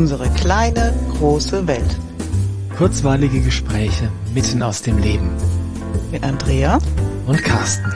[0.00, 1.98] Unsere kleine, große Welt.
[2.78, 5.30] Kurzweilige Gespräche mitten aus dem Leben.
[6.10, 6.78] Mit Andrea
[7.26, 7.92] und Carsten.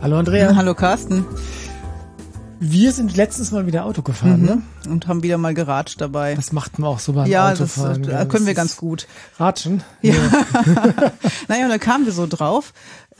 [0.00, 0.56] Hallo Andrea.
[0.56, 1.26] Hallo Carsten.
[2.60, 4.46] Wir sind letztens mal wieder Auto gefahren, mhm.
[4.46, 4.62] ne?
[4.88, 6.34] Und haben wieder mal geratscht dabei.
[6.34, 8.04] Das macht man auch so beim ja, Autofahren.
[8.04, 9.06] Ja, das können wir ganz gut.
[9.38, 9.82] Ratschen?
[10.00, 10.14] Ja.
[10.14, 10.20] ja.
[11.48, 12.72] naja, und da kamen wir so drauf,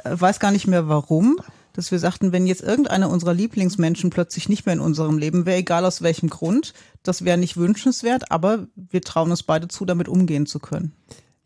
[0.02, 1.36] äh, weiß gar nicht mehr warum,
[1.78, 5.58] dass wir sagten, wenn jetzt irgendeiner unserer Lieblingsmenschen plötzlich nicht mehr in unserem Leben wäre,
[5.58, 6.74] egal aus welchem Grund,
[7.04, 10.90] das wäre nicht wünschenswert, aber wir trauen uns beide zu, damit umgehen zu können.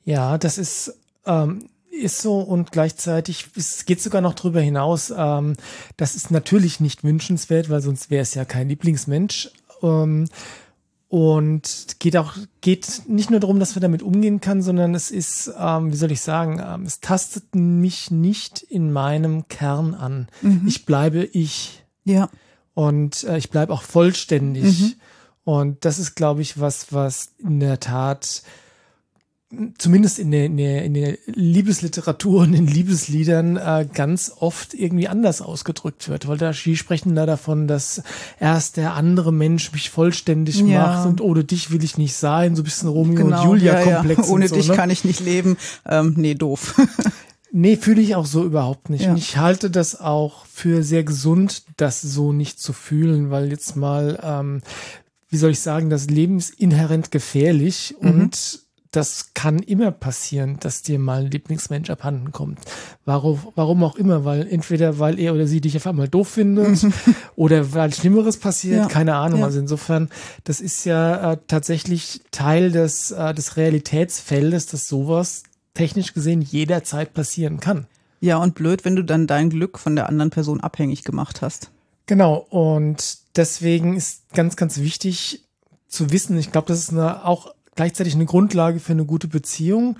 [0.04, 0.94] Ja, das ist
[1.26, 5.12] ähm, ist so und gleichzeitig, es geht sogar noch drüber hinaus.
[5.14, 5.52] Ähm,
[5.98, 9.50] das ist natürlich nicht wünschenswert, weil sonst wäre es ja kein Lieblingsmensch.
[9.82, 10.30] Ähm,
[11.12, 15.52] und geht auch, geht nicht nur darum, dass wir damit umgehen kann, sondern es ist,
[15.58, 20.28] ähm, wie soll ich sagen, ähm, es tastet mich nicht in meinem Kern an.
[20.40, 20.62] Mhm.
[20.66, 21.84] Ich bleibe ich.
[22.04, 22.30] Ja.
[22.72, 24.80] Und äh, ich bleibe auch vollständig.
[24.80, 24.92] Mhm.
[25.44, 28.42] Und das ist, glaube ich, was, was in der Tat
[29.76, 35.08] zumindest in der, in der, in der Liebesliteratur und in Liebesliedern äh, ganz oft irgendwie
[35.08, 38.02] anders ausgedrückt wird, weil da die sprechen da davon, dass
[38.40, 40.86] erst der andere Mensch mich vollständig ja.
[40.86, 43.82] macht und ohne dich will ich nicht sein, so ein bisschen Romeo genau, und Julia
[43.82, 44.22] Komplex.
[44.22, 44.32] Ja, ja.
[44.32, 44.74] Ohne so, dich ne?
[44.74, 45.56] kann ich nicht leben.
[45.86, 46.80] Ähm, nee, doof.
[47.52, 49.06] nee, fühle ich auch so überhaupt nicht.
[49.06, 53.76] Und ich halte das auch für sehr gesund, das so nicht zu fühlen, weil jetzt
[53.76, 54.62] mal, ähm,
[55.28, 58.10] wie soll ich sagen, das Leben ist inhärent gefährlich mhm.
[58.10, 58.61] und
[58.92, 62.60] das kann immer passieren, dass dir mal ein Lieblingsmensch abhanden kommt.
[63.06, 66.86] Warum, warum auch immer, weil entweder weil er oder sie dich auf einmal doof findet
[67.36, 68.88] oder weil Schlimmeres passiert, ja.
[68.88, 69.40] keine Ahnung.
[69.40, 69.46] Ja.
[69.46, 70.10] Also insofern,
[70.44, 77.14] das ist ja äh, tatsächlich Teil des, äh, des Realitätsfeldes, dass sowas technisch gesehen jederzeit
[77.14, 77.86] passieren kann.
[78.20, 81.70] Ja, und blöd, wenn du dann dein Glück von der anderen Person abhängig gemacht hast.
[82.06, 85.44] Genau, und deswegen ist ganz, ganz wichtig
[85.88, 89.96] zu wissen, ich glaube, das ist eine, auch gleichzeitig eine Grundlage für eine gute Beziehung,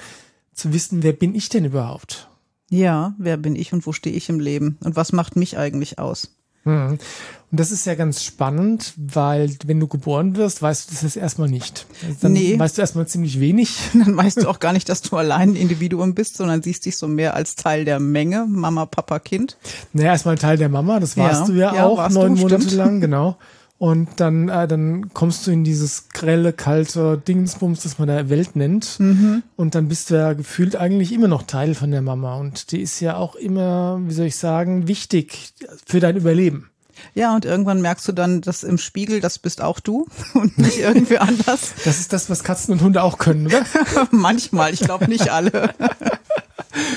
[0.55, 2.28] zu wissen, wer bin ich denn überhaupt?
[2.69, 5.99] Ja, wer bin ich und wo stehe ich im Leben und was macht mich eigentlich
[5.99, 6.37] aus?
[6.65, 6.91] Hm.
[6.93, 11.16] Und das ist ja ganz spannend, weil wenn du geboren wirst, weißt du das jetzt
[11.16, 11.87] erstmal nicht.
[12.21, 12.59] Dann nee.
[12.59, 13.77] weißt du erstmal ziemlich wenig.
[13.93, 16.97] Dann weißt du auch gar nicht, dass du allein ein Individuum bist, sondern siehst dich
[16.97, 19.59] so mehr als Teil der Menge, Mama, Papa, Kind.
[19.93, 21.47] Naja, erstmal Teil der Mama, das warst ja.
[21.47, 23.37] du ja, ja auch neun du, Monate lang, genau.
[23.82, 28.54] Und dann, äh, dann kommst du in dieses grelle, kalte Dingsbums, das man da Welt
[28.54, 29.00] nennt.
[29.00, 29.43] Mhm.
[29.56, 32.37] Und dann bist du ja gefühlt eigentlich immer noch Teil von der Mama.
[32.37, 35.53] Und die ist ja auch immer, wie soll ich sagen, wichtig
[35.84, 36.71] für dein Überleben.
[37.15, 40.78] Ja, und irgendwann merkst du dann, dass im Spiegel, das bist auch du und nicht
[40.78, 41.75] irgendwie anders.
[41.84, 43.65] Das ist das, was Katzen und Hunde auch können, oder?
[44.12, 45.75] manchmal, ich glaube nicht alle.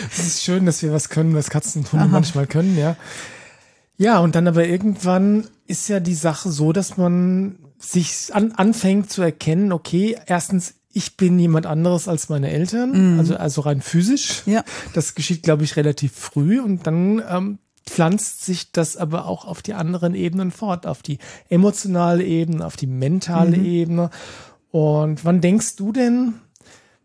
[0.10, 2.12] Es ist schön, dass wir was können, was Katzen und Hunde Aha.
[2.12, 2.96] manchmal können, ja.
[3.98, 9.10] Ja, und dann aber irgendwann ist ja die Sache so, dass man sich an, anfängt
[9.10, 13.20] zu erkennen, okay, erstens, ich bin jemand anderes als meine Eltern, mm.
[13.20, 14.44] also, also rein physisch.
[14.46, 14.64] Ja.
[14.94, 19.62] Das geschieht, glaube ich, relativ früh und dann ähm, pflanzt sich das aber auch auf
[19.62, 21.20] die anderen Ebenen fort, auf die
[21.50, 23.66] emotionale Ebene, auf die mentale mhm.
[23.66, 24.10] Ebene.
[24.72, 26.36] Und wann denkst du denn,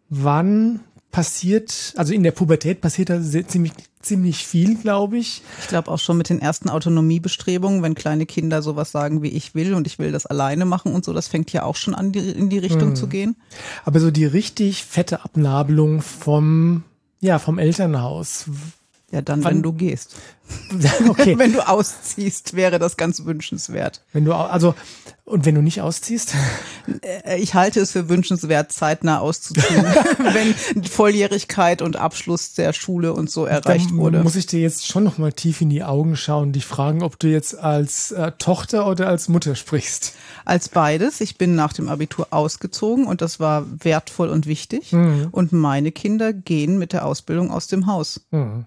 [0.08, 0.80] wann
[1.10, 3.72] passiert, also in der Pubertät passiert da ziemlich,
[4.02, 5.42] ziemlich viel, glaube ich.
[5.60, 9.54] Ich glaube auch schon mit den ersten Autonomiebestrebungen, wenn kleine Kinder sowas sagen wie ich
[9.54, 12.12] will und ich will das alleine machen und so, das fängt ja auch schon an,
[12.12, 12.96] die, in die Richtung hm.
[12.96, 13.36] zu gehen.
[13.84, 16.84] Aber so die richtig fette Abnabelung vom,
[17.20, 18.46] ja, vom Elternhaus.
[19.10, 20.16] Ja, dann, Wann, wenn du gehst.
[21.08, 21.38] Okay.
[21.38, 24.02] wenn du ausziehst, wäre das ganz wünschenswert.
[24.12, 24.74] Wenn du, also,
[25.24, 26.34] und wenn du nicht ausziehst?
[27.02, 29.84] Äh, ich halte es für wünschenswert, zeitnah auszuziehen,
[30.32, 34.22] wenn Volljährigkeit und Abschluss der Schule und so erreicht Dann wurde.
[34.22, 37.02] Muss ich dir jetzt schon noch mal tief in die Augen schauen und dich fragen,
[37.02, 40.14] ob du jetzt als äh, Tochter oder als Mutter sprichst?
[40.44, 41.20] Als beides.
[41.20, 44.92] Ich bin nach dem Abitur ausgezogen und das war wertvoll und wichtig.
[44.92, 45.28] Mhm.
[45.30, 48.20] Und meine Kinder gehen mit der Ausbildung aus dem Haus.
[48.30, 48.66] Mhm.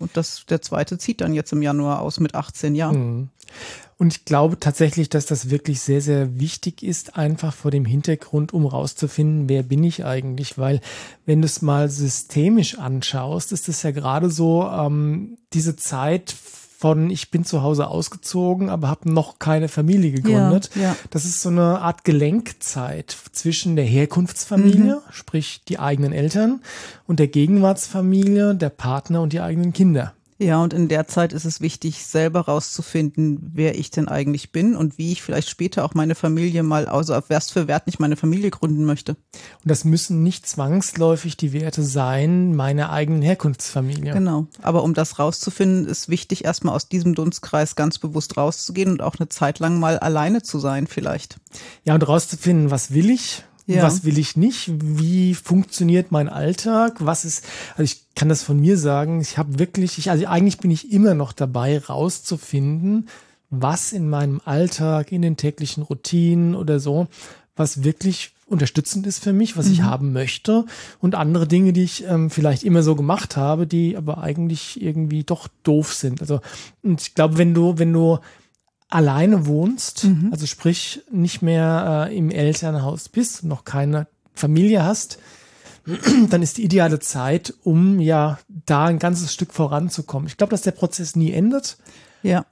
[0.00, 3.16] Und das, der zweite zieht dann jetzt im Januar aus mit 18 Jahren.
[3.16, 3.28] Mhm.
[3.98, 8.54] Und ich glaube tatsächlich, dass das wirklich sehr, sehr wichtig ist, einfach vor dem Hintergrund,
[8.54, 10.56] um rauszufinden, wer bin ich eigentlich?
[10.56, 10.80] Weil
[11.26, 16.34] wenn du es mal systemisch anschaust, ist es ja gerade so, ähm, diese Zeit
[16.80, 20.70] von ich bin zu Hause ausgezogen, aber habe noch keine Familie gegründet.
[20.74, 20.96] Ja, ja.
[21.10, 25.12] Das ist so eine Art Gelenkzeit zwischen der Herkunftsfamilie, mhm.
[25.12, 26.62] sprich die eigenen Eltern,
[27.06, 30.14] und der Gegenwartsfamilie, der Partner und die eigenen Kinder.
[30.42, 34.74] Ja, und in der Zeit ist es wichtig, selber rauszufinden, wer ich denn eigentlich bin
[34.74, 38.00] und wie ich vielleicht später auch meine Familie mal, also auf Wert für Wert nicht
[38.00, 39.12] meine Familie gründen möchte.
[39.12, 44.14] Und das müssen nicht zwangsläufig die Werte sein, meiner eigenen Herkunftsfamilie.
[44.14, 44.46] Genau.
[44.62, 49.16] Aber um das rauszufinden, ist wichtig, erstmal aus diesem Dunstkreis ganz bewusst rauszugehen und auch
[49.18, 51.36] eine Zeit lang mal alleine zu sein, vielleicht.
[51.84, 53.44] Ja, und rauszufinden, was will ich?
[53.76, 53.82] Ja.
[53.82, 54.70] Was will ich nicht?
[54.72, 56.96] Wie funktioniert mein Alltag?
[56.98, 60.58] Was ist, also ich kann das von mir sagen, ich habe wirklich, ich, also eigentlich
[60.58, 63.08] bin ich immer noch dabei, rauszufinden,
[63.50, 67.08] was in meinem Alltag, in den täglichen Routinen oder so,
[67.56, 69.72] was wirklich unterstützend ist für mich, was mhm.
[69.72, 70.64] ich haben möchte
[71.00, 75.22] und andere Dinge, die ich ähm, vielleicht immer so gemacht habe, die aber eigentlich irgendwie
[75.22, 76.20] doch doof sind.
[76.20, 76.40] Also
[76.82, 78.18] und ich glaube, wenn du wenn du
[78.90, 80.28] alleine wohnst, mhm.
[80.32, 85.18] also sprich nicht mehr äh, im Elternhaus bist, noch keine Familie hast,
[86.30, 90.26] dann ist die ideale Zeit, um ja da ein ganzes Stück voranzukommen.
[90.26, 91.78] Ich glaube, dass der Prozess nie endet.
[92.22, 92.44] Ja.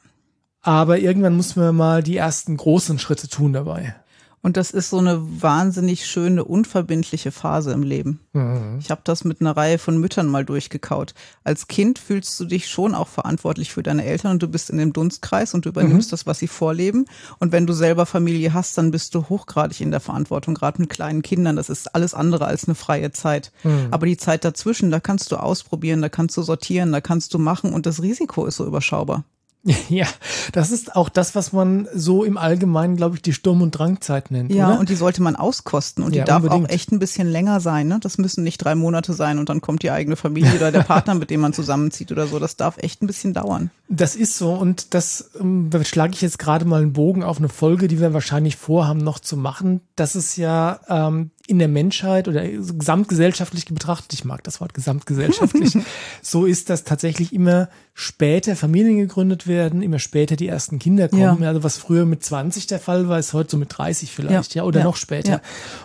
[0.62, 3.94] Aber irgendwann muss man mal die ersten großen Schritte tun dabei.
[4.40, 8.20] Und das ist so eine wahnsinnig schöne, unverbindliche Phase im Leben.
[8.32, 8.78] Mhm.
[8.80, 11.14] Ich habe das mit einer Reihe von Müttern mal durchgekaut.
[11.42, 14.78] Als Kind fühlst du dich schon auch verantwortlich für deine Eltern und du bist in
[14.78, 16.12] dem Dunstkreis und du übernimmst mhm.
[16.12, 17.06] das, was sie vorleben.
[17.40, 20.90] Und wenn du selber Familie hast, dann bist du hochgradig in der Verantwortung, gerade mit
[20.90, 21.56] kleinen Kindern.
[21.56, 23.52] Das ist alles andere als eine freie Zeit.
[23.64, 23.88] Mhm.
[23.90, 27.38] Aber die Zeit dazwischen, da kannst du ausprobieren, da kannst du sortieren, da kannst du
[27.38, 29.24] machen und das Risiko ist so überschaubar.
[29.88, 30.06] Ja,
[30.52, 34.30] das ist auch das, was man so im Allgemeinen, glaube ich, die Sturm- und Drangzeit
[34.30, 34.52] nennt.
[34.52, 34.80] Ja, oder?
[34.80, 36.66] und die sollte man auskosten und die ja, darf unbedingt.
[36.66, 37.88] auch echt ein bisschen länger sein.
[37.88, 37.98] Ne?
[38.00, 41.14] Das müssen nicht drei Monate sein und dann kommt die eigene Familie oder der Partner,
[41.14, 42.38] mit dem man zusammenzieht oder so.
[42.38, 43.70] Das darf echt ein bisschen dauern.
[43.88, 47.48] Das ist so und das ähm, schlage ich jetzt gerade mal einen Bogen auf eine
[47.48, 49.80] Folge, die wir wahrscheinlich vorhaben noch zu machen.
[49.96, 55.78] Das ist ja ähm, in der Menschheit oder gesamtgesellschaftlich betrachtet, ich mag das Wort gesamtgesellschaftlich,
[56.22, 61.42] so ist, dass tatsächlich immer später Familien gegründet werden, immer später die ersten Kinder kommen.
[61.42, 61.48] Ja.
[61.48, 64.62] Also was früher mit 20 der Fall war, ist heute so mit 30 vielleicht, ja,
[64.62, 64.84] ja oder ja.
[64.84, 65.40] noch später.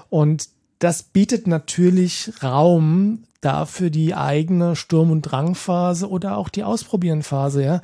[0.10, 0.50] Und
[0.80, 7.81] das bietet natürlich Raum dafür die eigene Sturm- und Drangphase oder auch die Ausprobierenphase, ja.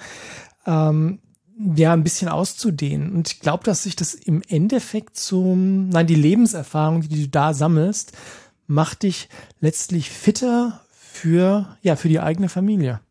[0.68, 1.20] Ähm,
[1.76, 3.12] ja, ein bisschen auszudehnen.
[3.14, 7.54] Und ich glaube, dass sich das im Endeffekt zum, nein, die Lebenserfahrung, die du da
[7.54, 8.14] sammelst,
[8.68, 9.30] macht dich
[9.60, 13.02] letztlich fitter für, ja, für die eigene Familie.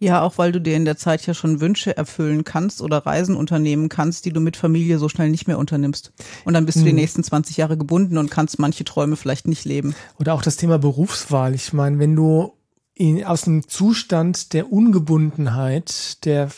[0.00, 3.34] Ja, auch weil du dir in der Zeit ja schon Wünsche erfüllen kannst oder Reisen
[3.34, 6.12] unternehmen kannst, die du mit Familie so schnell nicht mehr unternimmst.
[6.44, 6.96] Und dann bist du die hm.
[6.96, 9.96] nächsten 20 Jahre gebunden und kannst manche Träume vielleicht nicht leben.
[10.20, 11.52] Oder auch das Thema Berufswahl.
[11.52, 12.52] Ich meine, wenn du
[12.94, 16.48] in, aus einem Zustand der Ungebundenheit, der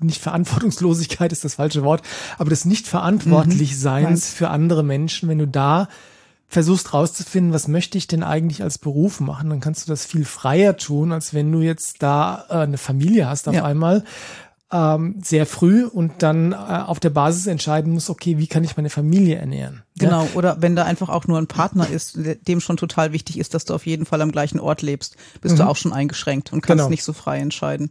[0.00, 2.02] nicht Verantwortungslosigkeit ist das falsche Wort,
[2.38, 4.36] aber des Nicht-Verantwortlich-Seins mhm.
[4.36, 5.88] für andere Menschen, wenn du da
[6.48, 10.24] versuchst rauszufinden, was möchte ich denn eigentlich als Beruf machen, dann kannst du das viel
[10.24, 13.64] freier tun, als wenn du jetzt da äh, eine Familie hast auf ja.
[13.64, 14.04] einmal
[14.72, 18.76] ähm, sehr früh und dann äh, auf der Basis entscheiden musst, okay, wie kann ich
[18.76, 19.82] meine Familie ernähren?
[19.98, 20.30] Genau, ja?
[20.34, 23.64] oder wenn da einfach auch nur ein Partner ist, dem schon total wichtig ist, dass
[23.64, 25.58] du auf jeden Fall am gleichen Ort lebst, bist mhm.
[25.58, 26.90] du auch schon eingeschränkt und kannst genau.
[26.90, 27.90] nicht so frei entscheiden.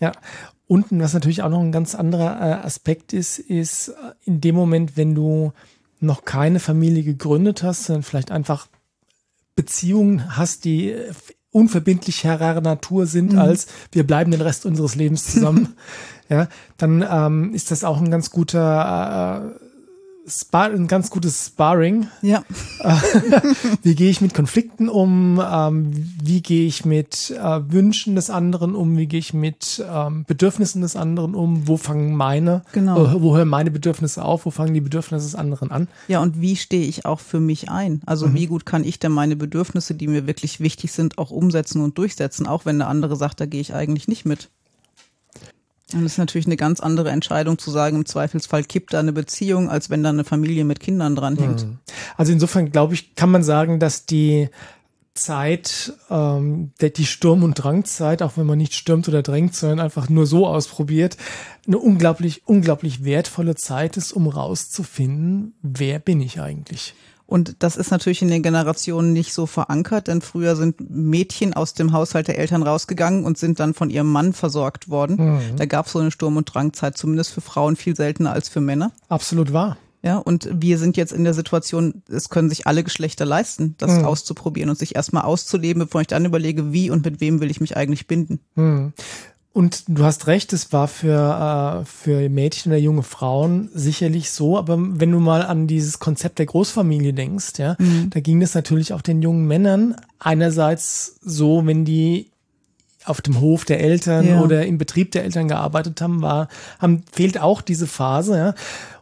[0.00, 0.12] Ja,
[0.66, 3.92] und was natürlich auch noch ein ganz anderer äh, Aspekt ist, ist äh,
[4.24, 5.52] in dem Moment, wenn du
[6.00, 8.68] noch keine Familie gegründet hast, sondern vielleicht einfach
[9.56, 11.12] Beziehungen hast, die äh,
[11.50, 13.38] unverbindlich herrer Natur sind, mhm.
[13.38, 15.74] als wir bleiben den Rest unseres Lebens zusammen,
[16.28, 19.67] ja, dann ähm, ist das auch ein ganz guter äh,
[20.28, 22.08] Spar ein ganz gutes Sparring.
[22.22, 22.44] Ja.
[23.82, 25.42] wie gehe ich mit Konflikten um?
[25.44, 25.90] Ähm,
[26.22, 28.96] wie gehe ich mit äh, Wünschen des anderen um?
[28.96, 31.66] Wie gehe ich mit ähm, Bedürfnissen des anderen um?
[31.66, 32.62] Wo fangen meine?
[32.72, 33.06] Genau.
[33.06, 34.46] Äh, wo hören meine Bedürfnisse auf?
[34.46, 35.88] Wo fangen die Bedürfnisse des anderen an?
[36.08, 38.02] Ja, und wie stehe ich auch für mich ein?
[38.06, 38.34] Also mhm.
[38.34, 41.96] wie gut kann ich denn meine Bedürfnisse, die mir wirklich wichtig sind, auch umsetzen und
[41.98, 44.50] durchsetzen, auch wenn der andere sagt, da gehe ich eigentlich nicht mit?
[45.94, 49.12] Und es ist natürlich eine ganz andere Entscheidung zu sagen, im Zweifelsfall kippt da eine
[49.12, 51.66] Beziehung, als wenn da eine Familie mit Kindern dranhängt.
[51.66, 51.78] Mhm.
[52.16, 54.50] Also insofern glaube ich, kann man sagen, dass die
[55.14, 60.08] Zeit, ähm, die Sturm- und Drangzeit, auch wenn man nicht stürmt oder drängt, sondern einfach
[60.08, 61.16] nur so ausprobiert,
[61.66, 66.94] eine unglaublich, unglaublich wertvolle Zeit ist, um rauszufinden, wer bin ich eigentlich.
[67.28, 71.74] Und das ist natürlich in den Generationen nicht so verankert, denn früher sind Mädchen aus
[71.74, 75.16] dem Haushalt der Eltern rausgegangen und sind dann von ihrem Mann versorgt worden.
[75.34, 75.56] Mhm.
[75.56, 78.62] Da gab es so eine Sturm- und Drangzeit, zumindest für Frauen viel seltener als für
[78.62, 78.92] Männer.
[79.10, 79.76] Absolut wahr.
[80.02, 83.98] Ja, und wir sind jetzt in der Situation, es können sich alle Geschlechter leisten, das
[83.98, 84.06] mhm.
[84.06, 87.60] auszuprobieren und sich erstmal auszuleben, bevor ich dann überlege, wie und mit wem will ich
[87.60, 88.40] mich eigentlich binden.
[88.54, 88.94] Mhm.
[89.52, 94.56] Und du hast recht, es war für, äh, für Mädchen oder junge Frauen sicherlich so,
[94.56, 98.10] aber wenn du mal an dieses Konzept der Großfamilie denkst, ja, mhm.
[98.10, 102.30] da ging es natürlich auch den jungen Männern einerseits so, wenn die
[103.04, 104.40] auf dem Hof der Eltern ja.
[104.40, 108.54] oder im Betrieb der Eltern gearbeitet haben, war, haben, fehlt auch diese Phase, ja.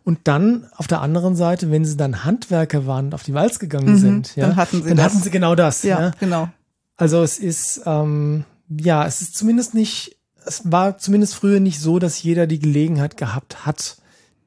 [0.04, 3.58] Und dann auf der anderen Seite, wenn sie dann Handwerker waren und auf die Walz
[3.58, 5.82] gegangen mhm, sind, ja, dann hatten sie, dann hatten sie genau das.
[5.82, 6.48] Ja, ja, genau.
[6.96, 10.15] Also es ist, ähm, ja, es ist zumindest nicht,
[10.46, 13.96] es war zumindest früher nicht so, dass jeder die Gelegenheit gehabt hat,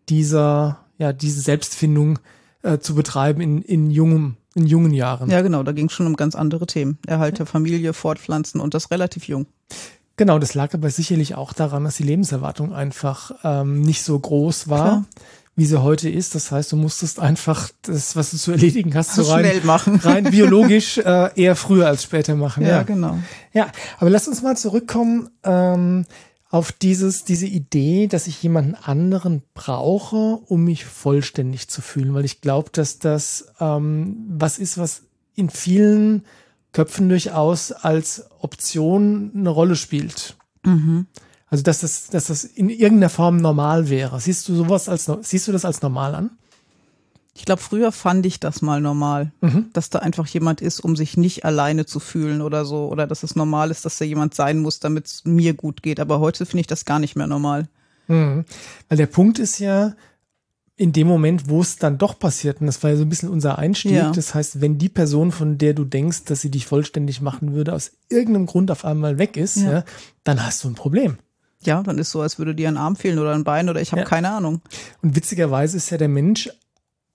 [0.10, 2.20] dieser, ja, diese Selbstfindung
[2.64, 5.30] äh, zu betreiben in, in jungem in jungen Jahren.
[5.30, 6.98] Ja, genau, da ging es schon um ganz andere Themen.
[7.06, 9.46] Erhalt der Familie, Fortpflanzen und das relativ jung.
[10.18, 14.68] Genau, das lag aber sicherlich auch daran, dass die Lebenserwartung einfach ähm, nicht so groß
[14.68, 14.88] war.
[14.88, 15.06] Klar
[15.60, 16.36] wie sie heute ist.
[16.36, 19.98] Das heißt, du musstest einfach das, was du zu erledigen hast, so rein, schnell machen.
[19.98, 22.64] rein biologisch äh, eher früher als später machen.
[22.64, 23.20] Ja, ja, genau.
[23.52, 26.06] Ja, aber lass uns mal zurückkommen ähm,
[26.50, 32.24] auf dieses, diese Idee, dass ich jemanden anderen brauche, um mich vollständig zu fühlen, weil
[32.24, 35.02] ich glaube, dass das ähm, was ist, was
[35.36, 36.24] in vielen
[36.72, 40.38] Köpfen durchaus als Option eine Rolle spielt.
[40.64, 41.08] Mhm.
[41.50, 44.20] Also dass das, dass das in irgendeiner Form normal wäre.
[44.20, 46.32] Siehst du sowas als siehst du das als normal an?
[47.34, 49.70] Ich glaube, früher fand ich das mal normal, mhm.
[49.72, 53.24] dass da einfach jemand ist, um sich nicht alleine zu fühlen oder so, oder dass
[53.24, 56.02] es normal ist, dass da jemand sein muss, damit es mir gut geht.
[56.02, 57.70] Aber heute finde ich das gar nicht mehr normal.
[58.08, 58.44] Mhm.
[58.90, 59.96] Weil der Punkt ist ja,
[60.76, 63.30] in dem Moment, wo es dann doch passiert, und das war ja so ein bisschen
[63.30, 64.12] unser Einstieg, ja.
[64.12, 67.74] das heißt, wenn die Person, von der du denkst, dass sie dich vollständig machen würde,
[67.74, 69.72] aus irgendeinem Grund auf einmal weg ist, ja.
[69.72, 69.84] Ja,
[70.24, 71.18] dann hast du ein Problem.
[71.64, 73.92] Ja, dann ist so, als würde dir ein Arm fehlen oder ein Bein oder ich
[73.92, 74.08] habe ja.
[74.08, 74.62] keine Ahnung.
[75.02, 76.50] Und witzigerweise ist ja der Mensch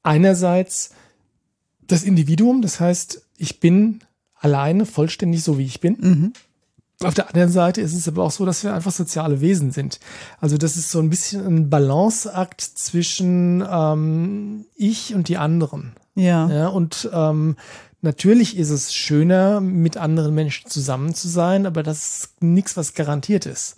[0.02, 0.90] einerseits
[1.86, 4.00] das Individuum, das heißt, ich bin
[4.34, 5.96] alleine vollständig so, wie ich bin.
[6.00, 6.32] Mhm.
[7.02, 9.98] Auf der anderen Seite ist es aber auch so, dass wir einfach soziale Wesen sind.
[10.40, 15.94] Also das ist so ein bisschen ein Balanceakt zwischen ähm, ich und die anderen.
[16.14, 16.48] Ja.
[16.48, 17.56] ja und ähm,
[18.00, 22.94] natürlich ist es schöner, mit anderen Menschen zusammen zu sein, aber das ist nichts, was
[22.94, 23.76] garantiert ist.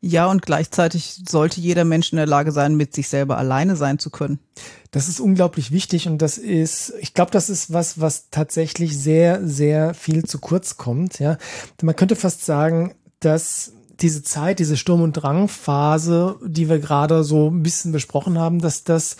[0.00, 3.98] Ja, und gleichzeitig sollte jeder Mensch in der Lage sein, mit sich selber alleine sein
[3.98, 4.38] zu können.
[4.92, 9.46] Das ist unglaublich wichtig und das ist, ich glaube, das ist was, was tatsächlich sehr,
[9.46, 11.18] sehr viel zu kurz kommt.
[11.18, 11.36] Ja,
[11.82, 17.50] man könnte fast sagen, dass diese Zeit, diese Sturm- und Drangphase, die wir gerade so
[17.50, 19.16] ein bisschen besprochen haben, dass das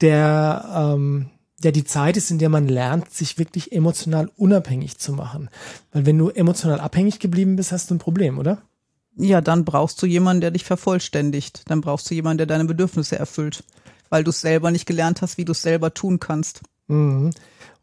[0.00, 1.30] der ähm,
[1.62, 5.50] ja die Zeit ist, in der man lernt, sich wirklich emotional unabhängig zu machen.
[5.92, 8.62] Weil wenn du emotional abhängig geblieben bist, hast du ein Problem, oder?
[9.16, 11.62] Ja, dann brauchst du jemanden, der dich vervollständigt.
[11.66, 13.64] Dann brauchst du jemanden, der deine Bedürfnisse erfüllt,
[14.10, 16.62] weil du es selber nicht gelernt hast, wie du es selber tun kannst.
[16.88, 17.30] Mhm.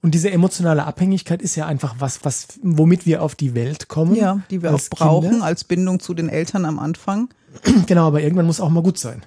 [0.04, 4.16] Und diese emotionale Abhängigkeit ist ja einfach was, was, womit wir auf die Welt kommen.
[4.16, 5.46] Ja, die wir auch brauchen Kinder.
[5.46, 7.30] als Bindung zu den Eltern am Anfang.
[7.86, 9.24] Genau, aber irgendwann muss auch mal gut sein.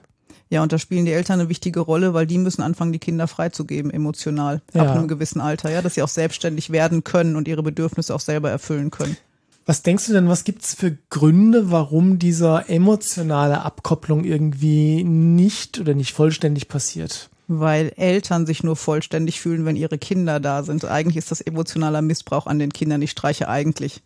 [0.48, 3.26] Ja, und da spielen die Eltern eine wichtige Rolle, weil die müssen anfangen, die Kinder
[3.26, 4.82] freizugeben, emotional, ja.
[4.82, 8.20] ab einem gewissen Alter, ja, dass sie auch selbstständig werden können und ihre Bedürfnisse auch
[8.20, 9.16] selber erfüllen können.
[9.66, 15.94] Was denkst du denn, was gibt's für Gründe, warum dieser emotionale Abkopplung irgendwie nicht oder
[15.94, 17.30] nicht vollständig passiert?
[17.48, 20.84] Weil Eltern sich nur vollständig fühlen, wenn ihre Kinder da sind.
[20.84, 23.02] Eigentlich ist das emotionaler Missbrauch an den Kindern.
[23.02, 24.02] Ich streiche eigentlich.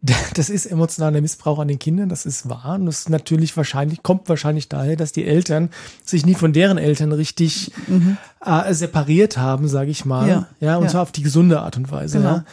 [0.34, 2.76] Das ist emotionaler Missbrauch an den Kindern, das ist wahr.
[2.76, 5.70] Und das ist natürlich wahrscheinlich, kommt wahrscheinlich daher, dass die Eltern
[6.04, 8.16] sich nie von deren Eltern richtig mhm.
[8.44, 10.28] äh, separiert haben, sage ich mal.
[10.28, 10.90] Ja, ja und ja.
[10.90, 12.18] zwar auf die gesunde Art und Weise.
[12.18, 12.30] Genau.
[12.30, 12.44] Ja.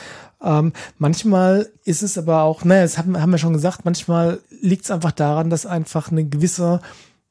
[0.45, 4.85] Ähm, manchmal ist es aber auch, naja, das haben, haben wir schon gesagt, manchmal liegt
[4.85, 6.79] es einfach daran, dass einfach eine gewisse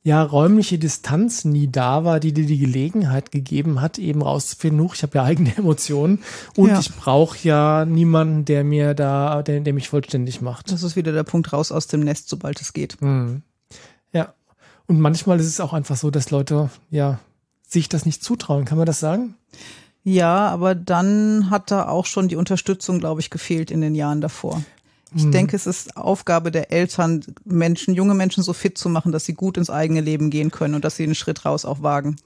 [0.02, 4.96] ja, räumliche Distanz nie da war, die dir die Gelegenheit gegeben hat, eben rauszufinden, huch,
[4.96, 6.22] ich habe ja eigene Emotionen
[6.56, 6.78] und ja.
[6.78, 10.72] ich brauche ja niemanden, der mir da, der, der mich vollständig macht.
[10.72, 13.00] Das ist wieder der Punkt raus aus dem Nest, sobald es geht.
[13.00, 13.42] Mhm.
[14.12, 14.34] Ja.
[14.86, 17.18] Und manchmal ist es auch einfach so, dass Leute, ja,
[17.66, 18.66] sich das nicht zutrauen.
[18.66, 19.36] Kann man das sagen?
[20.04, 24.20] Ja, aber dann hat da auch schon die Unterstützung, glaube ich, gefehlt in den Jahren
[24.20, 24.62] davor.
[25.16, 25.32] Ich hm.
[25.32, 29.34] denke, es ist Aufgabe der Eltern, Menschen, junge Menschen so fit zu machen, dass sie
[29.34, 32.16] gut ins eigene Leben gehen können und dass sie den Schritt raus auch wagen.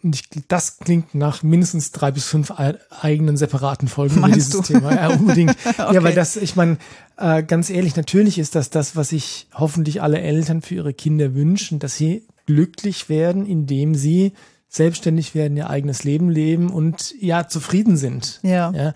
[0.49, 2.53] Das klingt nach mindestens drei bis fünf
[3.01, 4.63] eigenen separaten Folgen Meinst dieses du?
[4.63, 4.95] Thema.
[4.95, 5.51] Ja, unbedingt.
[5.67, 5.95] okay.
[5.95, 6.79] Ja, weil das, ich meine,
[7.19, 11.35] äh, ganz ehrlich, natürlich ist das das, was sich hoffentlich alle Eltern für ihre Kinder
[11.35, 14.33] wünschen, dass sie glücklich werden, indem sie
[14.69, 18.41] selbstständig werden, ihr eigenes Leben leben und ja, zufrieden sind.
[18.43, 18.71] Ja.
[18.73, 18.95] ja.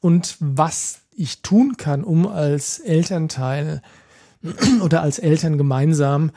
[0.00, 3.82] Und was ich tun kann, um als Elternteil
[4.82, 6.32] oder als Eltern gemeinsam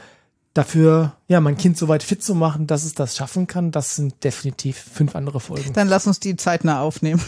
[0.53, 3.95] dafür, ja, mein Kind so weit fit zu machen, dass es das schaffen kann, das
[3.95, 5.73] sind definitiv fünf andere Folgen.
[5.73, 7.21] Dann lass uns die zeitnah aufnehmen.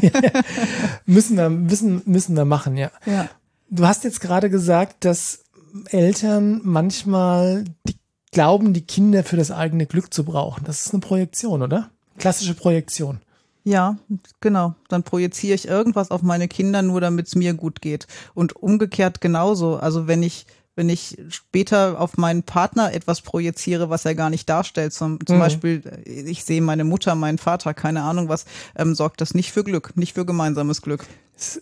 [0.00, 0.10] ja,
[1.06, 2.90] müssen wir, müssen, müssen wir machen, ja.
[3.06, 3.28] ja.
[3.70, 5.44] Du hast jetzt gerade gesagt, dass
[5.90, 7.96] Eltern manchmal die
[8.32, 10.64] glauben, die Kinder für das eigene Glück zu brauchen.
[10.64, 11.90] Das ist eine Projektion, oder?
[12.18, 13.20] Klassische Projektion.
[13.64, 13.96] Ja,
[14.40, 14.74] genau.
[14.88, 18.08] Dann projiziere ich irgendwas auf meine Kinder, nur damit es mir gut geht.
[18.34, 19.76] Und umgekehrt genauso.
[19.76, 24.48] Also wenn ich wenn ich später auf meinen Partner etwas projiziere, was er gar nicht
[24.48, 25.40] darstellt, zum, zum mhm.
[25.40, 29.64] Beispiel, ich sehe meine Mutter, meinen Vater, keine Ahnung was, ähm, sorgt das nicht für
[29.64, 31.04] Glück, nicht für gemeinsames Glück.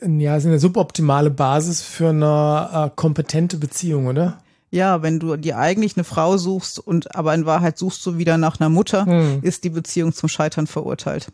[0.06, 4.38] Ja, ist eine suboptimale Basis für eine äh, kompetente Beziehung, oder?
[4.70, 8.38] Ja, wenn du dir eigentlich eine Frau suchst und aber in Wahrheit suchst du wieder
[8.38, 9.40] nach einer Mutter, hm.
[9.42, 11.32] ist die Beziehung zum Scheitern verurteilt.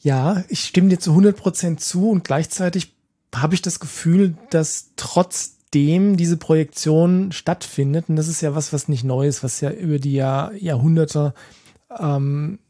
[0.00, 2.94] Ja, ich stimme dir zu 100 Prozent zu und gleichzeitig
[3.34, 8.86] habe ich das Gefühl, dass trotzdem diese Projektion stattfindet, und das ist ja was, was
[8.86, 11.34] nicht neu ist, was ja über die Jahr, Jahrhunderte
[11.98, 12.60] ähm,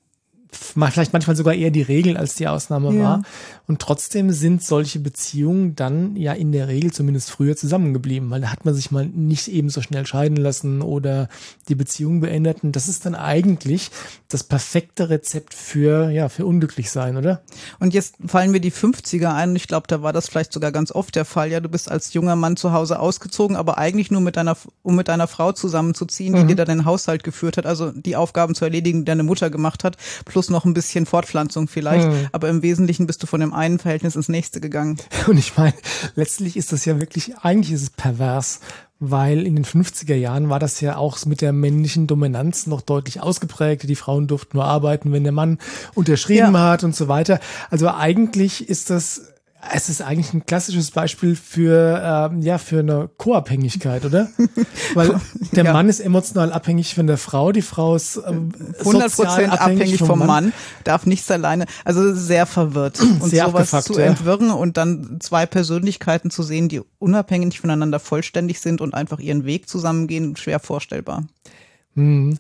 [0.56, 3.02] vielleicht manchmal sogar eher die Regel als die Ausnahme ja.
[3.02, 3.22] war.
[3.66, 8.52] Und trotzdem sind solche Beziehungen dann ja in der Regel zumindest früher zusammengeblieben, weil da
[8.52, 11.28] hat man sich mal nicht eben so schnell scheiden lassen oder
[11.68, 12.62] die Beziehung beendet.
[12.62, 13.90] Und das ist dann eigentlich
[14.28, 17.42] das perfekte Rezept für, ja, für unglücklich sein, oder?
[17.80, 20.72] Und jetzt fallen mir die 50er ein und ich glaube, da war das vielleicht sogar
[20.72, 21.50] ganz oft der Fall.
[21.50, 24.96] Ja, du bist als junger Mann zu Hause ausgezogen, aber eigentlich nur mit deiner, um
[24.96, 26.48] mit deiner Frau zusammenzuziehen, die mhm.
[26.48, 29.84] dir da den Haushalt geführt hat, also die Aufgaben zu erledigen, die deine Mutter gemacht
[29.84, 32.08] hat, plus noch ein bisschen Fortpflanzung vielleicht.
[32.08, 32.28] Mhm.
[32.32, 34.98] Aber im Wesentlichen bist du von dem einen Verhältnis ins nächste gegangen.
[35.26, 35.74] Und ich meine,
[36.14, 38.60] letztlich ist das ja wirklich, eigentlich ist es pervers,
[39.00, 43.20] weil in den 50er Jahren war das ja auch mit der männlichen Dominanz noch deutlich
[43.20, 43.88] ausgeprägt.
[43.88, 45.58] Die Frauen durften nur arbeiten, wenn der Mann
[45.94, 46.70] unterschrieben ja.
[46.70, 47.40] hat und so weiter.
[47.70, 49.33] Also eigentlich ist das
[49.72, 54.28] es ist eigentlich ein klassisches Beispiel für, ähm, ja, für eine Co-Abhängigkeit, oder?
[54.94, 55.20] Weil
[55.52, 55.72] der ja.
[55.72, 58.52] Mann ist emotional abhängig von der Frau, die Frau ist ähm,
[58.82, 60.26] 100% abhängig, abhängig vom, vom Mann.
[60.26, 60.52] Mann.
[60.84, 63.00] darf nichts alleine, also sehr verwirrt.
[63.20, 64.54] Und sehr sowas zu entwirren ja.
[64.54, 69.68] und dann zwei Persönlichkeiten zu sehen, die unabhängig voneinander vollständig sind und einfach ihren Weg
[69.68, 71.24] zusammengehen, schwer vorstellbar.
[71.94, 72.38] Hm.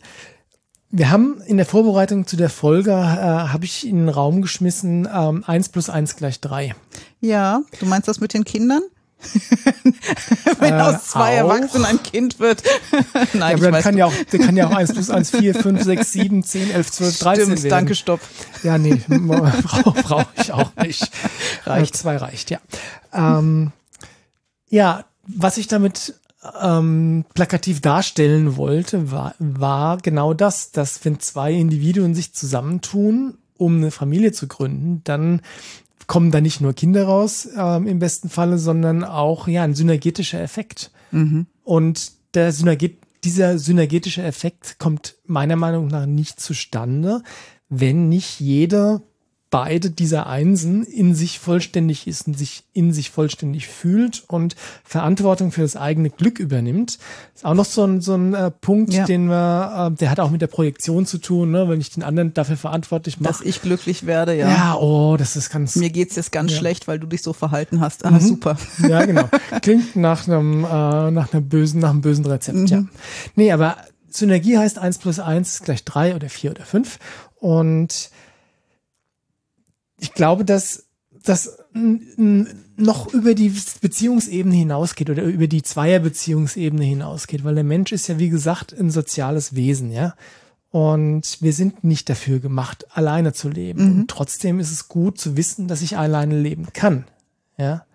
[0.96, 5.08] Wir haben in der Vorbereitung zu der Folge, äh, habe ich in den Raum geschmissen,
[5.12, 6.76] ähm, 1 plus 1 gleich 3.
[7.20, 8.80] Ja, du meinst das mit den Kindern?
[10.60, 11.50] Wenn äh, aus zwei auch.
[11.52, 12.62] Erwachsenen ein Kind wird.
[13.32, 15.56] Nein, ja, aber dann kann ja, auch, der kann ja auch 1 plus 1, 4,
[15.56, 17.70] 5, 6, 7, 10, 11, 12, 13 Stimmt, werden.
[17.70, 18.20] danke, stopp.
[18.62, 21.10] Ja, nee, brauche brauch ich auch nicht.
[21.64, 21.96] Reicht.
[21.96, 22.60] Äh, zwei reicht, ja.
[23.12, 23.72] Ähm,
[24.68, 26.14] ja, was ich damit
[26.60, 33.76] ähm, plakativ darstellen wollte, war, war genau das, dass wenn zwei Individuen sich zusammentun, um
[33.76, 35.40] eine Familie zu gründen, dann
[36.06, 40.40] kommen da nicht nur Kinder raus ähm, im besten Falle, sondern auch ja ein synergetischer
[40.40, 40.90] Effekt.
[41.12, 41.46] Mhm.
[41.62, 47.22] Und der Synerget dieser synergetische Effekt kommt meiner Meinung nach nicht zustande,
[47.70, 49.00] wenn nicht jeder
[49.54, 55.52] beide dieser Einsen in sich vollständig ist und sich in sich vollständig fühlt und Verantwortung
[55.52, 56.98] für das eigene Glück übernimmt.
[57.36, 59.04] Ist auch noch so ein, so ein äh, Punkt, ja.
[59.04, 61.68] den wir, äh, der hat auch mit der Projektion zu tun, ne?
[61.68, 63.32] wenn ich den anderen dafür verantwortlich mache.
[63.32, 64.48] Dass ich glücklich werde, ja.
[64.48, 65.76] Ja, oh, das ist ganz.
[65.76, 66.58] Mir geht's jetzt ganz ja.
[66.58, 68.04] schlecht, weil du dich so verhalten hast.
[68.04, 68.20] Ah, mhm.
[68.20, 68.56] super.
[68.88, 69.28] Ja, genau.
[69.62, 72.66] Klingt nach einem, äh, nach einer bösen, nach einem bösen Rezept, mhm.
[72.66, 72.84] ja.
[73.36, 73.76] Nee, aber
[74.10, 76.98] Synergie heißt eins plus eins gleich drei oder vier oder fünf
[77.38, 78.10] und
[80.04, 80.84] ich glaube, dass
[81.24, 88.06] das noch über die Beziehungsebene hinausgeht oder über die Zweierbeziehungsebene hinausgeht, weil der Mensch ist
[88.08, 90.14] ja, wie gesagt, ein soziales Wesen, ja.
[90.70, 93.84] Und wir sind nicht dafür gemacht, alleine zu leben.
[93.84, 94.00] Mhm.
[94.00, 97.06] Und trotzdem ist es gut zu wissen, dass ich alleine leben kann,
[97.56, 97.86] ja.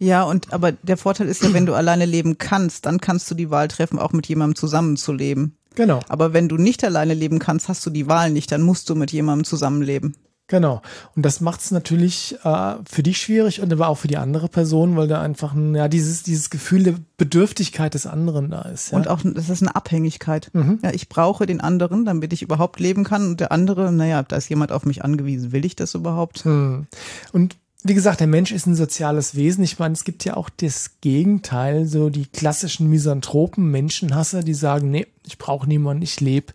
[0.00, 3.36] Ja, und aber der Vorteil ist ja, wenn du alleine leben kannst, dann kannst du
[3.36, 5.54] die Wahl treffen, auch mit jemandem zusammenzuleben.
[5.76, 6.00] Genau.
[6.08, 8.96] Aber wenn du nicht alleine leben kannst, hast du die Wahl nicht, dann musst du
[8.96, 10.16] mit jemandem zusammenleben.
[10.50, 10.82] Genau.
[11.14, 14.48] Und das macht es natürlich äh, für dich schwierig und aber auch für die andere
[14.48, 18.90] Person, weil da einfach ein, ja, dieses, dieses Gefühl der Bedürftigkeit des anderen da ist.
[18.90, 18.98] Ja.
[18.98, 20.50] Und auch, das ist eine Abhängigkeit.
[20.52, 20.80] Mhm.
[20.82, 23.28] Ja, ich brauche den anderen, damit ich überhaupt leben kann.
[23.28, 25.52] Und der andere, naja, da ist jemand auf mich angewiesen.
[25.52, 26.44] Will ich das überhaupt?
[26.44, 26.88] Mhm.
[27.32, 29.62] Und wie gesagt, der Mensch ist ein soziales Wesen.
[29.62, 34.90] Ich meine, es gibt ja auch das Gegenteil, so die klassischen Misanthropen, Menschenhasser, die sagen,
[34.90, 36.52] nee, ich brauche niemanden, ich lebe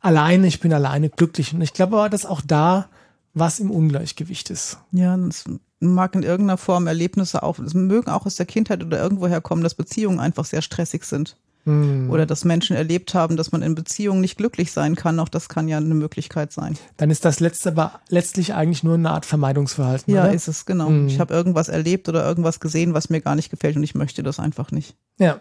[0.00, 1.54] alleine, ich bin alleine glücklich.
[1.54, 2.90] Und ich glaube aber, dass auch da
[3.34, 4.78] was im Ungleichgewicht ist.
[4.92, 5.44] Ja, es
[5.80, 9.62] mag in irgendeiner Form Erlebnisse auch, es mögen auch aus der Kindheit oder irgendwoher kommen,
[9.62, 11.36] dass Beziehungen einfach sehr stressig sind.
[11.64, 12.10] Hm.
[12.10, 15.20] Oder dass Menschen erlebt haben, dass man in Beziehungen nicht glücklich sein kann.
[15.20, 16.76] Auch das kann ja eine Möglichkeit sein.
[16.96, 20.12] Dann ist das letzte aber letztlich eigentlich nur eine Art Vermeidungsverhalten.
[20.12, 20.32] Ja, oder?
[20.32, 20.88] ist es, genau.
[20.88, 21.06] Hm.
[21.06, 24.24] Ich habe irgendwas erlebt oder irgendwas gesehen, was mir gar nicht gefällt und ich möchte
[24.24, 24.96] das einfach nicht.
[25.18, 25.40] Ja.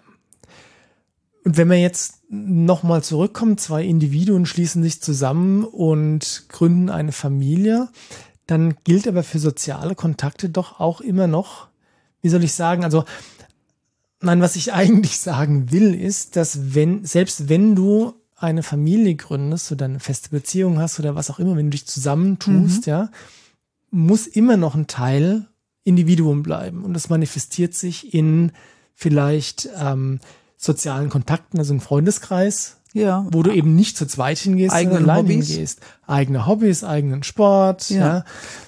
[1.43, 7.89] Und wenn wir jetzt nochmal zurückkommen, zwei Individuen schließen sich zusammen und gründen eine Familie,
[8.47, 11.67] dann gilt aber für soziale Kontakte doch auch immer noch,
[12.21, 13.06] wie soll ich sagen, also
[14.21, 19.71] nein, was ich eigentlich sagen will, ist, dass wenn, selbst wenn du eine Familie gründest
[19.71, 22.91] oder eine feste Beziehung hast oder was auch immer, wenn du dich zusammentust, mhm.
[22.91, 23.10] ja,
[23.91, 25.47] muss immer noch ein Teil
[25.84, 26.84] Individuum bleiben.
[26.84, 28.51] Und das manifestiert sich in
[28.95, 30.19] vielleicht ähm,
[30.62, 33.26] sozialen Kontakten, also ein Freundeskreis, ja.
[33.32, 35.47] wo du eben nicht zu zweit hingehst, Eigene sondern allein Hobbys.
[35.50, 35.80] hingehst.
[36.06, 37.89] Eigene Hobbys, eigenen Sport.
[37.89, 37.97] Ja.
[37.97, 38.26] ja.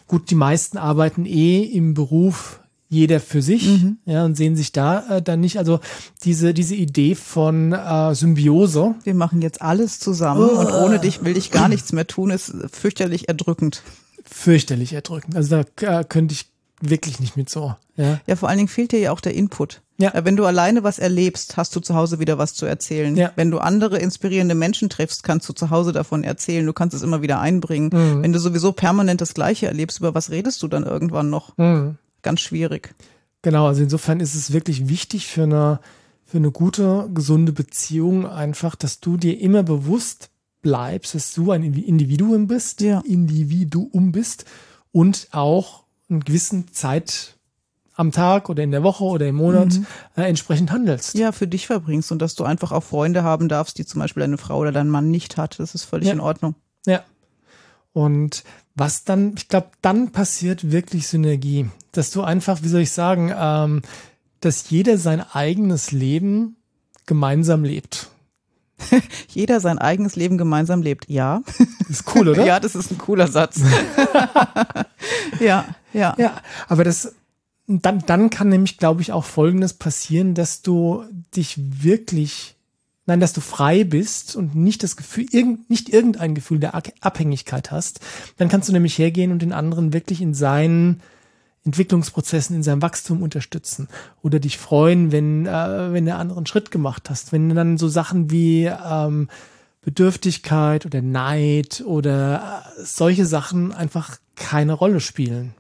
[0.08, 3.98] Gut, die meisten arbeiten eh im Beruf jeder für sich, mhm.
[4.06, 5.58] ja, und sehen sich da äh, dann nicht.
[5.58, 5.80] Also
[6.24, 8.96] diese, diese Idee von äh, Symbiose.
[9.04, 10.60] Wir machen jetzt alles zusammen oh.
[10.60, 13.82] und ohne dich will ich gar nichts mehr tun, ist fürchterlich erdrückend.
[14.24, 15.36] Fürchterlich erdrückend.
[15.36, 16.53] Also da äh, könnte ich
[16.90, 17.76] wirklich nicht mit so.
[17.96, 18.20] Ja.
[18.26, 19.82] ja, vor allen Dingen fehlt dir ja auch der Input.
[19.98, 20.12] Ja.
[20.26, 23.16] Wenn du alleine was erlebst, hast du zu Hause wieder was zu erzählen.
[23.16, 23.32] Ja.
[23.36, 26.66] Wenn du andere inspirierende Menschen triffst, kannst du zu Hause davon erzählen.
[26.66, 27.90] Du kannst es immer wieder einbringen.
[27.94, 28.24] Mhm.
[28.24, 31.58] Wenn du sowieso permanent das Gleiche erlebst, über was redest du dann irgendwann noch?
[31.58, 31.98] Mhm.
[32.22, 32.96] Ganz schwierig.
[33.44, 35.80] Genau, also insofern ist es wirklich wichtig für eine,
[36.26, 40.30] für eine gute, gesunde Beziehung einfach, dass du dir immer bewusst
[40.62, 43.02] bleibst, dass du ein Individuum bist, ja.
[43.06, 44.46] Individuum bist
[44.92, 47.38] und auch einen gewissen Zeit
[47.96, 49.86] am Tag oder in der Woche oder im Monat mhm.
[50.16, 51.16] äh, entsprechend handelst.
[51.16, 54.22] Ja, für dich verbringst und dass du einfach auch Freunde haben darfst, die zum Beispiel
[54.22, 55.60] deine Frau oder dein Mann nicht hat.
[55.60, 56.14] Das ist völlig ja.
[56.14, 56.56] in Ordnung.
[56.86, 57.04] Ja.
[57.94, 58.44] Und
[58.76, 61.68] was dann, ich glaube, dann passiert wirklich Synergie.
[61.92, 63.82] Dass du einfach, wie soll ich sagen, ähm,
[64.40, 66.58] dass jeder sein eigenes Leben
[67.06, 68.10] gemeinsam lebt.
[69.30, 71.08] jeder sein eigenes Leben gemeinsam lebt.
[71.08, 71.44] Ja.
[71.88, 72.46] Ist cool, oder?
[72.48, 73.62] ja, das ist ein cooler Satz.
[75.40, 76.16] ja, ja.
[76.18, 77.16] Ja, aber das,
[77.68, 82.56] dann, dann kann nämlich, glaube ich, auch Folgendes passieren, dass du dich wirklich,
[83.06, 87.72] nein, dass du frei bist und nicht das Gefühl, irgend, nicht irgendein Gefühl der Abhängigkeit
[87.72, 88.00] hast.
[88.38, 91.02] Dann kannst du nämlich hergehen und den anderen wirklich in seinen
[91.66, 93.88] Entwicklungsprozessen, in seinem Wachstum unterstützen
[94.22, 97.32] oder dich freuen, wenn, äh, wenn du einen anderen Schritt gemacht hast.
[97.32, 99.30] Wenn dann so Sachen wie ähm,
[99.82, 105.54] Bedürftigkeit oder Neid oder äh, solche Sachen einfach keine Rolle spielen.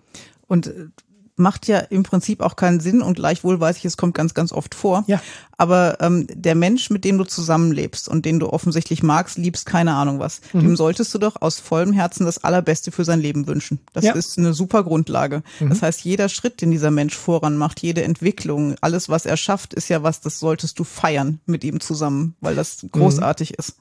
[0.47, 0.87] Und äh,
[1.35, 4.51] macht ja im Prinzip auch keinen Sinn und gleichwohl weiß ich, es kommt ganz, ganz
[4.51, 5.03] oft vor.
[5.07, 5.21] Ja.
[5.57, 9.95] Aber ähm, der Mensch, mit dem du zusammenlebst und den du offensichtlich magst, liebst, keine
[9.95, 10.59] Ahnung was, mhm.
[10.61, 13.79] dem solltest du doch aus vollem Herzen das Allerbeste für sein Leben wünschen.
[13.93, 14.13] Das ja.
[14.13, 15.41] ist eine super Grundlage.
[15.59, 15.69] Mhm.
[15.69, 19.73] Das heißt, jeder Schritt, den dieser Mensch voran macht, jede Entwicklung, alles, was er schafft,
[19.73, 23.55] ist ja was, das solltest du feiern mit ihm zusammen, weil das großartig mhm.
[23.57, 23.75] ist.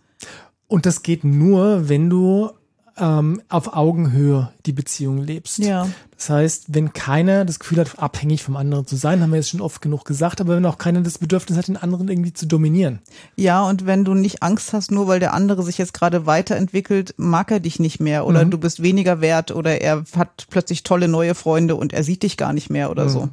[0.68, 2.50] Und das geht nur, wenn du
[2.98, 5.58] ähm, auf Augenhöhe die Beziehung lebst.
[5.58, 5.88] Ja.
[6.16, 9.48] Das heißt, wenn keiner das Gefühl hat, abhängig vom anderen zu sein, haben wir jetzt
[9.48, 12.46] schon oft genug gesagt, aber wenn auch keiner das Bedürfnis hat, den anderen irgendwie zu
[12.46, 13.00] dominieren.
[13.34, 17.14] Ja, und wenn du nicht Angst hast, nur weil der andere sich jetzt gerade weiterentwickelt,
[17.16, 18.50] mag er dich nicht mehr oder mhm.
[18.52, 22.36] du bist weniger wert oder er hat plötzlich tolle neue Freunde und er sieht dich
[22.36, 23.08] gar nicht mehr oder mhm.
[23.08, 23.28] so.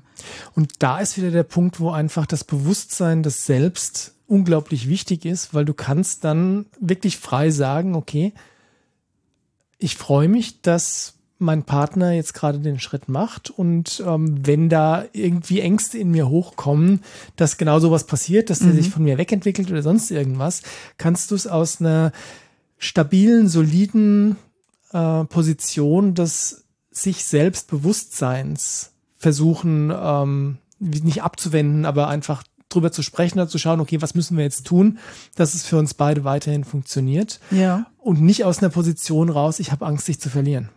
[0.55, 5.53] Und da ist wieder der Punkt, wo einfach das Bewusstsein des Selbst unglaublich wichtig ist,
[5.53, 8.33] weil du kannst dann wirklich frei sagen, okay,
[9.79, 15.05] ich freue mich, dass mein Partner jetzt gerade den Schritt macht und ähm, wenn da
[15.13, 17.01] irgendwie Ängste in mir hochkommen,
[17.37, 18.75] dass genau sowas passiert, dass der mhm.
[18.75, 20.61] sich von mir wegentwickelt oder sonst irgendwas,
[20.97, 22.11] kannst du es aus einer
[22.77, 24.35] stabilen, soliden
[24.91, 33.49] äh, Position des sich Selbstbewusstseins versuchen, ähm, nicht abzuwenden, aber einfach drüber zu sprechen und
[33.49, 34.99] zu schauen, okay, was müssen wir jetzt tun,
[35.35, 37.39] dass es für uns beide weiterhin funktioniert.
[37.51, 37.87] Ja.
[37.97, 40.69] Und nicht aus einer Position raus, ich habe Angst, dich zu verlieren.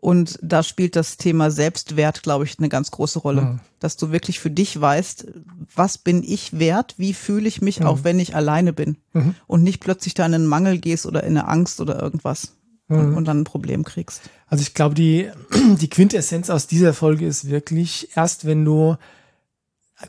[0.00, 3.42] Und da spielt das Thema Selbstwert, glaube ich, eine ganz große Rolle.
[3.42, 3.60] Mhm.
[3.80, 5.26] Dass du wirklich für dich weißt,
[5.74, 7.86] was bin ich wert, wie fühle ich mich, mhm.
[7.86, 8.98] auch wenn ich alleine bin.
[9.12, 9.34] Mhm.
[9.48, 12.52] Und nicht plötzlich da in einen Mangel gehst oder in eine Angst oder irgendwas.
[12.90, 14.22] Und, und dann ein Problem kriegst.
[14.46, 15.28] Also ich glaube, die,
[15.78, 18.96] die Quintessenz aus dieser Folge ist wirklich, erst wenn du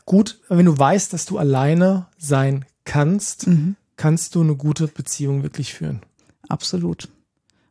[0.06, 3.76] gut, wenn du weißt, dass du alleine sein kannst, mhm.
[3.96, 6.00] kannst du eine gute Beziehung wirklich führen.
[6.48, 7.08] Absolut.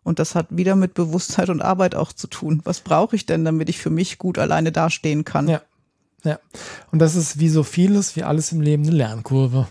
[0.04, 2.62] Und das hat wieder mit Bewusstheit und Arbeit auch zu tun.
[2.64, 5.48] Was brauche ich denn, damit ich für mich gut alleine dastehen kann?
[5.48, 5.62] Ja.
[6.24, 6.40] Ja.
[6.92, 9.68] Und das ist wie so vieles, wie alles im Leben eine Lernkurve.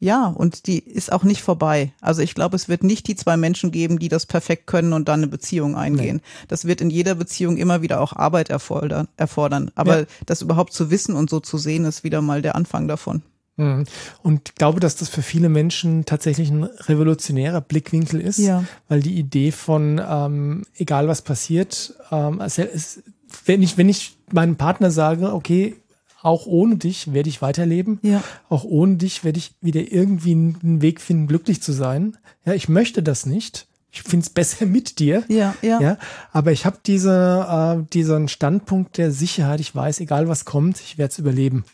[0.00, 1.92] Ja, und die ist auch nicht vorbei.
[2.00, 5.08] Also ich glaube, es wird nicht die zwei Menschen geben, die das perfekt können und
[5.08, 6.16] dann eine Beziehung eingehen.
[6.16, 6.46] Nee.
[6.46, 9.08] Das wird in jeder Beziehung immer wieder auch Arbeit erfordern.
[9.16, 9.72] erfordern.
[9.74, 10.06] Aber ja.
[10.26, 13.22] das überhaupt zu wissen und so zu sehen, ist wieder mal der Anfang davon.
[13.56, 13.84] Mhm.
[14.22, 18.64] Und ich glaube, dass das für viele Menschen tatsächlich ein revolutionärer Blickwinkel ist, ja.
[18.88, 23.02] weil die Idee von ähm, egal was passiert, ähm, es,
[23.44, 25.74] wenn ich wenn ich meinem Partner sage, okay,
[26.28, 27.98] auch ohne dich werde ich weiterleben.
[28.02, 28.22] Ja.
[28.50, 32.18] Auch ohne dich werde ich wieder irgendwie einen Weg finden, glücklich zu sein.
[32.44, 33.66] Ja, ich möchte das nicht.
[33.90, 35.24] Ich finde es besser mit dir.
[35.28, 35.80] Ja, ja.
[35.80, 35.98] ja
[36.30, 37.46] aber ich habe diese,
[37.80, 39.60] äh, diesen Standpunkt der Sicherheit.
[39.60, 41.64] Ich weiß, egal was kommt, ich werde es überleben.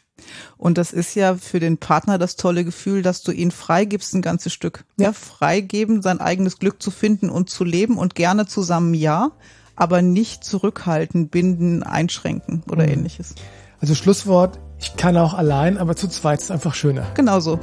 [0.56, 4.22] Und das ist ja für den Partner das tolle Gefühl, dass du ihn freigibst, ein
[4.22, 4.84] ganzes Stück.
[4.96, 9.32] Ja, freigeben, sein eigenes Glück zu finden und zu leben und gerne zusammen, ja,
[9.74, 12.92] aber nicht zurückhalten, binden, einschränken oder mhm.
[12.92, 13.34] ähnliches.
[13.84, 17.04] Also Schlusswort, ich kann auch allein, aber zu zweit ist einfach schöner.
[17.12, 17.60] Genau so.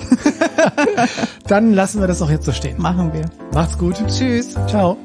[1.47, 2.79] Dann lassen wir das auch jetzt so stehen.
[2.79, 3.25] Machen wir.
[3.55, 3.95] Macht's gut.
[4.07, 4.53] Tschüss.
[4.67, 4.99] Ciao.